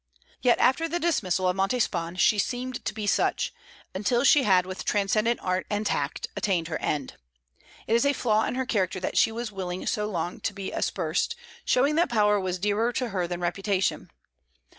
[0.41, 3.53] Yet after the dismissal of Montespan she seemed to be such,
[3.93, 7.17] until she had with transcendent art and tact attained her end.
[7.85, 10.71] It is a flaw in her character that she was willing so long to be
[10.71, 11.35] aspersed;
[11.65, 14.09] showing that power was dearer to her than reputation.